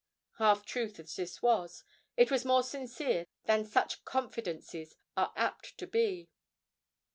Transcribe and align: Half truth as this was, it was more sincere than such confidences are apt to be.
Half 0.39 0.65
truth 0.65 0.99
as 0.99 1.15
this 1.15 1.43
was, 1.43 1.83
it 2.17 2.31
was 2.31 2.43
more 2.43 2.63
sincere 2.63 3.27
than 3.45 3.65
such 3.65 4.03
confidences 4.03 4.95
are 5.15 5.31
apt 5.35 5.77
to 5.77 5.85
be. 5.85 6.27